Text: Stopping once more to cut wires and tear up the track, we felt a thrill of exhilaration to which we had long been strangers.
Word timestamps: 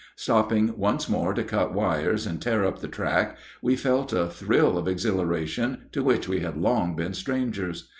Stopping 0.15 0.75
once 0.79 1.07
more 1.07 1.31
to 1.31 1.43
cut 1.43 1.75
wires 1.75 2.25
and 2.25 2.41
tear 2.41 2.65
up 2.65 2.79
the 2.79 2.87
track, 2.87 3.37
we 3.61 3.75
felt 3.75 4.11
a 4.13 4.25
thrill 4.27 4.75
of 4.75 4.87
exhilaration 4.87 5.83
to 5.91 6.03
which 6.03 6.27
we 6.27 6.39
had 6.39 6.57
long 6.57 6.95
been 6.95 7.13
strangers. 7.13 7.87